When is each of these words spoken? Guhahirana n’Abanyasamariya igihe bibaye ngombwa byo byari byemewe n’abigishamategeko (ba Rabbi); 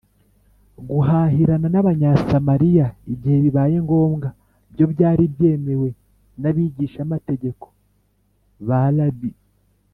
Guhahirana 0.87 1.67
n’Abanyasamariya 1.71 2.85
igihe 3.13 3.37
bibaye 3.45 3.75
ngombwa 3.85 4.27
byo 4.73 4.85
byari 4.93 5.23
byemewe 5.33 5.89
n’abigishamategeko 6.41 7.65
(ba 8.69 8.81
Rabbi); 8.97 9.31